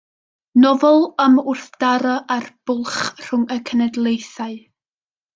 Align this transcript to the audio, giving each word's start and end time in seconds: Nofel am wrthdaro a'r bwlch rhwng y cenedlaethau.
Nofel 0.61 1.03
am 1.25 1.35
wrthdaro 1.51 2.13
a'r 2.35 2.47
bwlch 2.71 2.97
rhwng 3.27 3.43
y 3.57 3.61
cenedlaethau. 3.71 4.57